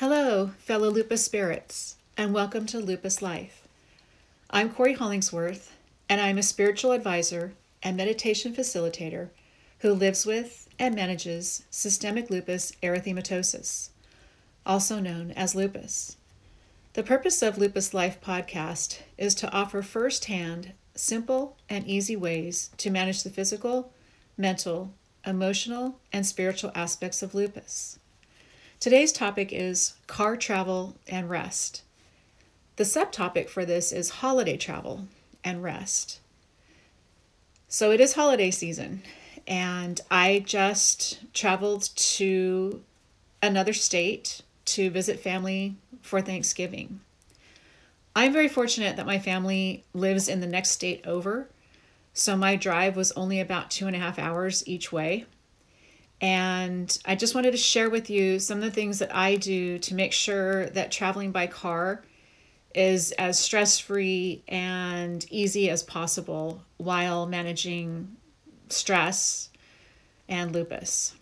[0.00, 3.66] Hello, fellow lupus spirits, and welcome to Lupus Life.
[4.50, 5.74] I'm Cory Hollingsworth,
[6.06, 9.30] and I'm a spiritual advisor and meditation facilitator
[9.78, 13.88] who lives with and manages systemic lupus erythematosus,
[14.66, 16.18] also known as lupus.
[16.92, 22.90] The purpose of Lupus Life podcast is to offer firsthand, simple, and easy ways to
[22.90, 23.94] manage the physical,
[24.36, 24.92] mental,
[25.24, 27.98] emotional, and spiritual aspects of lupus.
[28.78, 31.82] Today's topic is car travel and rest.
[32.76, 35.08] The subtopic for this is holiday travel
[35.42, 36.20] and rest.
[37.68, 39.02] So it is holiday season,
[39.46, 42.82] and I just traveled to
[43.42, 47.00] another state to visit family for Thanksgiving.
[48.14, 51.48] I'm very fortunate that my family lives in the next state over,
[52.12, 55.24] so my drive was only about two and a half hours each way.
[56.20, 59.78] And I just wanted to share with you some of the things that I do
[59.80, 62.02] to make sure that traveling by car
[62.74, 68.16] is as stress free and easy as possible while managing
[68.68, 69.50] stress
[70.28, 71.14] and lupus.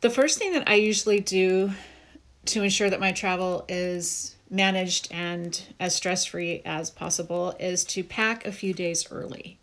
[0.00, 1.72] The first thing that I usually do
[2.46, 8.02] to ensure that my travel is managed and as stress free as possible is to
[8.02, 9.58] pack a few days early.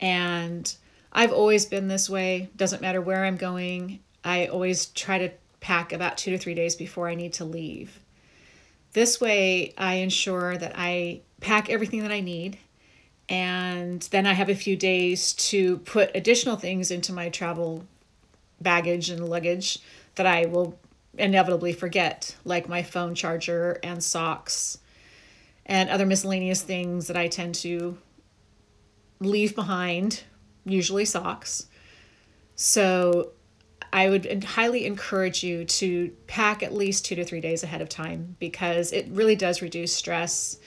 [0.00, 0.74] And
[1.12, 2.50] I've always been this way.
[2.56, 4.00] Doesn't matter where I'm going.
[4.24, 7.98] I always try to pack about two to three days before I need to leave.
[8.92, 12.58] This way, I ensure that I pack everything that I need.
[13.28, 17.84] And then I have a few days to put additional things into my travel
[18.60, 19.78] baggage and luggage
[20.14, 20.78] that I will
[21.16, 24.78] inevitably forget, like my phone charger and socks
[25.66, 27.98] and other miscellaneous things that I tend to
[29.20, 30.22] leave behind
[30.70, 31.66] usually socks.
[32.54, 33.32] So
[33.92, 37.88] I would highly encourage you to pack at least two to three days ahead of
[37.88, 40.58] time because it really does reduce stress.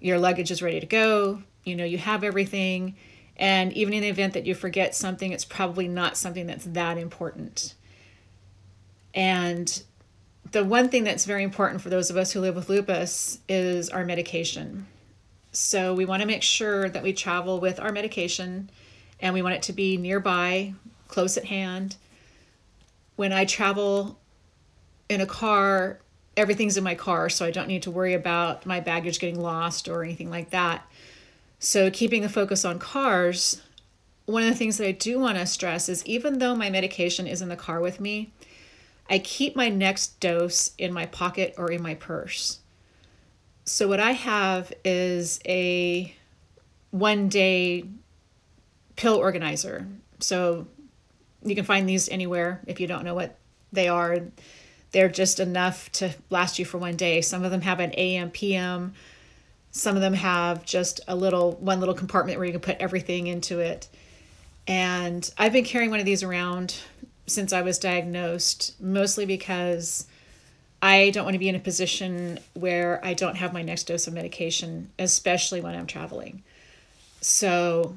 [0.00, 2.96] Your luggage is ready to go, you know, you have everything.
[3.36, 6.98] And even in the event that you forget something, it's probably not something that's that
[6.98, 7.74] important.
[9.14, 9.82] And
[10.52, 13.90] the one thing that's very important for those of us who live with lupus is
[13.90, 14.86] our medication.
[15.52, 18.70] So we want to make sure that we travel with our medication
[19.20, 20.74] and we want it to be nearby,
[21.08, 21.96] close at hand.
[23.16, 24.18] When I travel
[25.08, 26.00] in a car,
[26.36, 29.88] everything's in my car, so I don't need to worry about my baggage getting lost
[29.88, 30.86] or anything like that.
[31.58, 33.60] So, keeping the focus on cars,
[34.24, 37.26] one of the things that I do want to stress is even though my medication
[37.26, 38.32] is in the car with me,
[39.10, 42.60] I keep my next dose in my pocket or in my purse.
[43.64, 46.14] So, what I have is a
[46.92, 47.84] one day
[49.00, 49.86] pill organizer.
[50.18, 50.66] So
[51.42, 53.38] you can find these anywhere if you don't know what
[53.72, 54.18] they are.
[54.92, 57.22] They're just enough to last you for one day.
[57.22, 58.92] Some of them have an AM, PM.
[59.70, 63.26] Some of them have just a little, one little compartment where you can put everything
[63.26, 63.88] into it.
[64.66, 66.76] And I've been carrying one of these around
[67.26, 70.06] since I was diagnosed, mostly because
[70.82, 74.06] I don't want to be in a position where I don't have my next dose
[74.06, 76.42] of medication, especially when I'm traveling.
[77.22, 77.94] So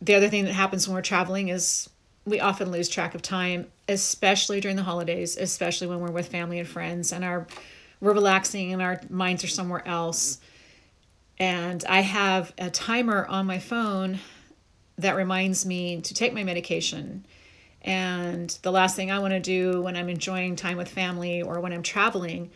[0.00, 1.88] the other thing that happens when we're traveling is
[2.24, 6.58] we often lose track of time, especially during the holidays, especially when we're with family
[6.58, 7.46] and friends and our
[8.00, 10.40] we're relaxing and our minds are somewhere else.
[11.38, 14.20] And I have a timer on my phone
[14.98, 17.26] that reminds me to take my medication.
[17.82, 21.60] And the last thing I want to do when I'm enjoying time with family or
[21.60, 22.50] when I'm traveling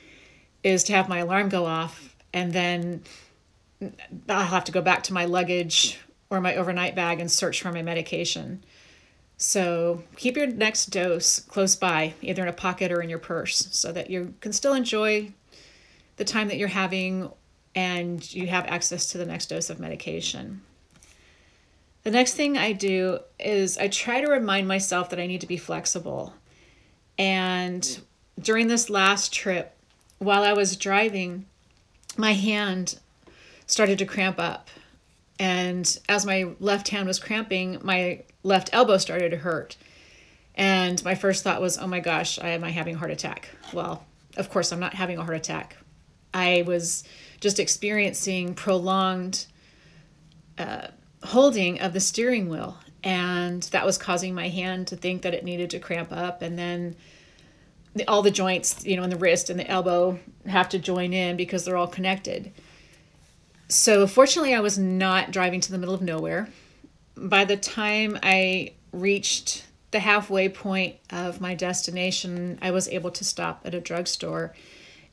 [0.63, 3.03] is to have my alarm go off and then
[4.29, 5.99] I'll have to go back to my luggage
[6.35, 8.65] or my overnight bag and search for my medication.
[9.37, 13.69] So keep your next dose close by, either in a pocket or in your purse,
[13.73, 15.33] so that you can still enjoy
[16.17, 17.31] the time that you're having
[17.75, 20.63] and you have access to the next dose of medication.
[22.05, 25.47] The next thing I do is I try to remind myself that I need to
[25.47, 26.35] be flexible.
[27.19, 28.01] And
[28.41, 29.75] during this last trip,
[30.19, 31.47] while I was driving,
[32.17, 32.99] my hand
[33.67, 34.69] started to cramp up
[35.45, 39.77] and as my left hand was cramping, my left elbow started to hurt.
[40.55, 43.51] And my first thought was, oh my gosh, am I having a heart attack?
[43.71, 44.07] Well,
[44.39, 45.77] of course, I'm not having a heart attack.
[46.33, 47.05] I was
[47.41, 49.45] just experiencing prolonged
[50.57, 50.87] uh,
[51.23, 52.79] holding of the steering wheel.
[53.03, 56.41] And that was causing my hand to think that it needed to cramp up.
[56.41, 56.97] And then
[57.95, 61.13] the, all the joints, you know, in the wrist and the elbow have to join
[61.13, 62.51] in because they're all connected.
[63.69, 66.49] So, fortunately, I was not driving to the middle of nowhere.
[67.17, 73.25] By the time I reached the halfway point of my destination, I was able to
[73.25, 74.55] stop at a drugstore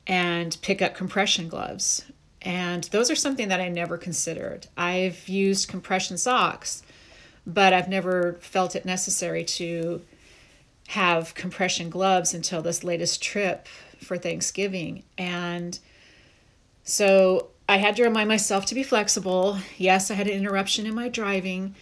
[0.08, 2.06] and pick up compression gloves.
[2.42, 4.68] And those are something that I never considered.
[4.76, 6.82] I've used compression socks,
[7.46, 10.02] but I've never felt it necessary to
[10.88, 13.68] have compression gloves until this latest trip
[14.04, 15.04] for Thanksgiving.
[15.18, 15.78] And
[16.84, 19.58] so I had to remind myself to be flexible.
[19.78, 21.74] Yes, I had an interruption in my driving,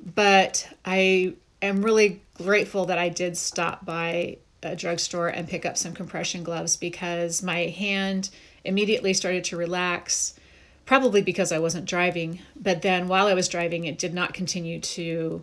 [0.00, 5.76] but I am really grateful that I did stop by a drugstore and pick up
[5.76, 8.30] some compression gloves because my hand
[8.64, 10.40] immediately started to relax,
[10.86, 12.40] probably because I wasn't driving.
[12.58, 15.42] But then while I was driving, it did not continue to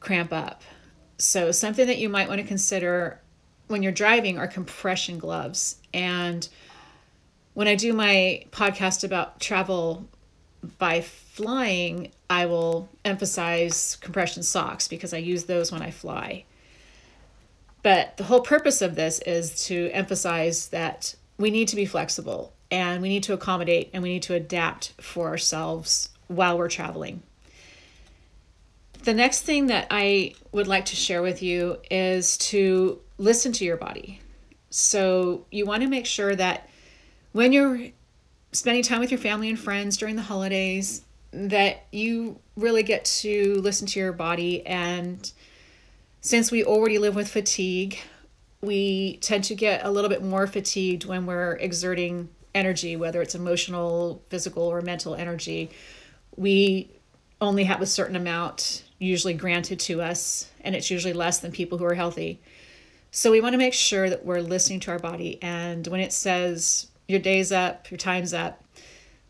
[0.00, 0.62] cramp up.
[1.18, 3.20] So, something that you might want to consider
[3.68, 5.76] when you're driving are compression gloves.
[5.94, 6.48] And
[7.54, 10.08] when I do my podcast about travel
[10.78, 16.44] by flying, I will emphasize compression socks because I use those when I fly.
[17.82, 22.52] But the whole purpose of this is to emphasize that we need to be flexible
[22.70, 27.22] and we need to accommodate and we need to adapt for ourselves while we're traveling.
[29.02, 33.64] The next thing that I would like to share with you is to listen to
[33.64, 34.20] your body.
[34.70, 36.70] So, you want to make sure that
[37.32, 37.88] when you're
[38.52, 41.02] spending time with your family and friends during the holidays,
[41.32, 44.64] that you really get to listen to your body.
[44.66, 45.30] And
[46.20, 47.98] since we already live with fatigue,
[48.60, 53.34] we tend to get a little bit more fatigued when we're exerting energy, whether it's
[53.34, 55.70] emotional, physical, or mental energy.
[56.36, 56.90] We
[57.40, 61.78] only have a certain amount usually granted to us, and it's usually less than people
[61.78, 62.40] who are healthy.
[63.10, 65.38] So we want to make sure that we're listening to our body.
[65.42, 68.64] And when it says your day's up, your time's up,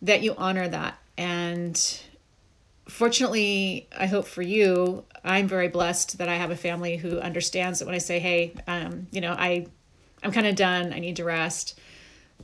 [0.01, 0.99] that you honor that.
[1.19, 2.01] And
[2.89, 7.79] fortunately, I hope for you, I'm very blessed that I have a family who understands
[7.79, 9.67] that when I say, hey, um, you know, I,
[10.23, 11.79] I'm kind of done, I need to rest,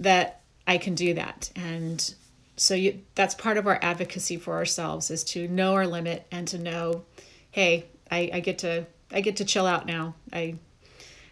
[0.01, 1.51] that I can do that.
[1.57, 2.15] And
[2.57, 6.47] so you, that's part of our advocacy for ourselves is to know our limit and
[6.49, 7.05] to know
[7.51, 10.15] hey, I, I get to I get to chill out now.
[10.33, 10.57] I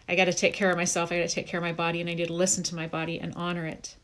[0.08, 1.10] I got to take care of myself.
[1.10, 2.86] I got to take care of my body, and I need to listen to my
[2.86, 3.96] body and honor it.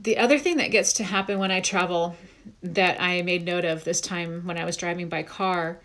[0.00, 2.16] The other thing that gets to happen when I travel
[2.62, 5.80] that I made note of this time when I was driving by car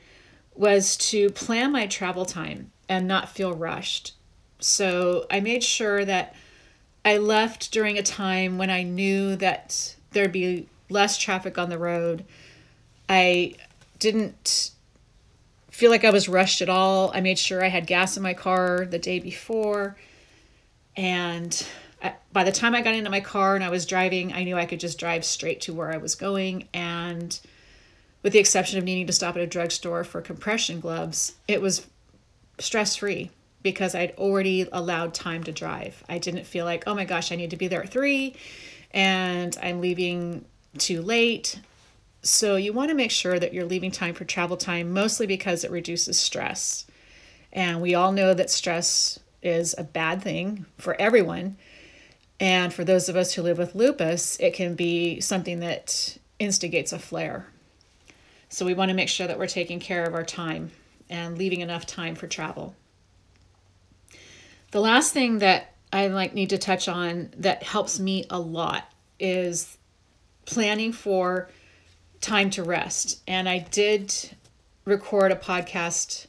[0.56, 4.14] was to plan my travel time and not feel rushed.
[4.60, 6.36] So I made sure that
[7.04, 11.78] I left during a time when I knew that there'd be less traffic on the
[11.78, 12.24] road.
[13.10, 13.56] I
[14.00, 14.72] didn't
[15.74, 17.12] feel like I was rushed at all.
[17.16, 19.98] I made sure I had gas in my car the day before.
[20.96, 21.66] And
[22.02, 24.56] I, by the time I got into my car and I was driving, I knew
[24.56, 26.68] I could just drive straight to where I was going.
[26.76, 27.38] And
[28.22, 31.88] with the exception of needing to stop at a drugstore for compression gloves, it was
[32.60, 33.32] stress free
[33.64, 36.04] because I'd already allowed time to drive.
[36.08, 38.36] I didn't feel like, oh my gosh, I need to be there at three
[38.92, 40.46] and I'm leaving
[40.78, 41.60] too late.
[42.24, 45.66] So you want to make sure that you're leaving time for travel time, mostly because
[45.66, 46.88] it reduces stress.
[47.52, 51.58] And we all know that stress is a bad thing for everyone.
[52.40, 56.94] And for those of us who live with lupus, it can be something that instigates
[56.94, 57.48] a flare.
[58.48, 60.72] So we want to make sure that we're taking care of our time
[61.10, 62.74] and leaving enough time for travel.
[64.72, 68.90] The last thing that I like need to touch on that helps me a lot
[69.20, 69.78] is
[70.46, 71.50] planning for
[72.24, 73.22] time to rest.
[73.28, 74.32] And I did
[74.86, 76.26] record a podcast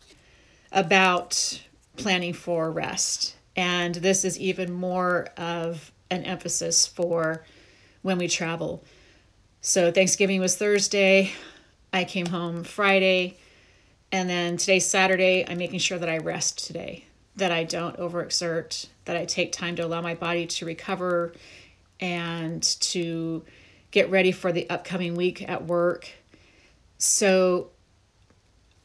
[0.72, 1.62] about
[1.96, 3.36] planning for rest.
[3.56, 7.44] And this is even more of an emphasis for
[8.02, 8.84] when we travel.
[9.60, 11.32] So Thanksgiving was Thursday.
[11.92, 13.38] I came home Friday.
[14.10, 15.44] And then today's Saturday.
[15.48, 19.76] I'm making sure that I rest today, that I don't overexert, that I take time
[19.76, 21.32] to allow my body to recover
[22.00, 23.44] and to
[23.94, 26.08] get ready for the upcoming week at work.
[26.98, 27.70] So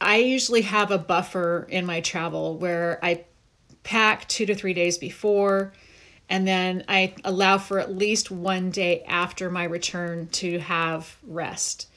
[0.00, 3.24] I usually have a buffer in my travel where I
[3.82, 5.72] pack two to three days before,
[6.28, 11.88] and then I allow for at least one day after my return to have rest.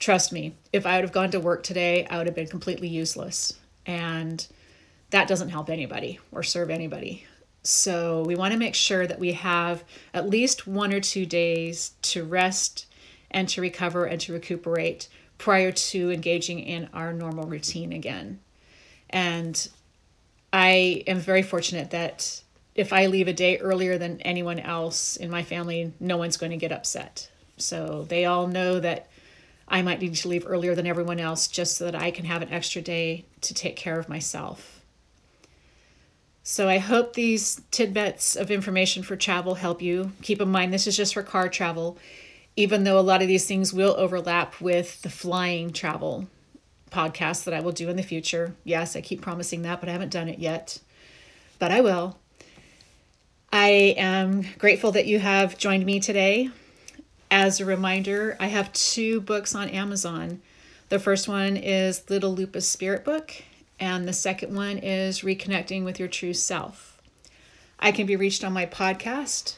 [0.00, 2.88] Trust me, if I would have gone to work today, I would have been completely
[2.88, 3.52] useless.
[3.86, 4.44] And
[5.10, 7.26] that doesn't help anybody or serve anybody.
[7.62, 11.92] So we want to make sure that we have at least one or two days
[12.02, 12.86] to rest
[13.30, 18.40] and to recover and to recuperate prior to engaging in our normal routine again.
[19.08, 19.68] And
[20.52, 22.42] I am very fortunate that
[22.74, 26.50] if I leave a day earlier than anyone else in my family, no one's going
[26.50, 27.30] to get upset.
[27.56, 29.08] So they all know that
[29.68, 32.42] I might need to leave earlier than everyone else just so that I can have
[32.42, 34.79] an extra day to take care of myself.
[36.50, 40.10] So I hope these tidbits of information for travel help you.
[40.20, 41.96] Keep in mind, this is just for car travel,
[42.56, 46.26] even though a lot of these things will overlap with the flying travel
[46.90, 48.56] podcast that I will do in the future.
[48.64, 50.80] Yes, I keep promising that, but I haven't done it yet.
[51.60, 52.18] But I will.
[53.52, 56.50] I am grateful that you have joined me today.
[57.30, 60.42] As a reminder, I have two books on Amazon.
[60.88, 63.44] The first one is Little Lupus Spirit Book,
[63.80, 67.00] and the second one is Reconnecting with Your True Self.
[67.80, 69.56] I can be reached on my podcast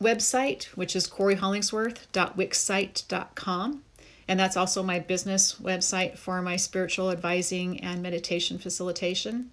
[0.00, 3.82] website, which is coryhollingsworth.wixsite.com.
[4.28, 9.52] And that's also my business website for my spiritual advising and meditation facilitation.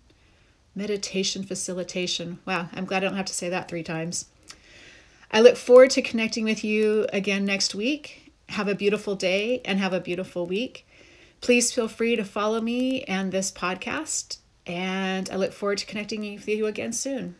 [0.75, 2.39] Meditation facilitation.
[2.45, 4.25] Wow, I'm glad I don't have to say that three times.
[5.31, 8.33] I look forward to connecting with you again next week.
[8.49, 10.84] Have a beautiful day and have a beautiful week.
[11.45, 14.39] Please feel free to follow me and this podcast.
[14.65, 17.35] And I look forward to connecting with you again soon.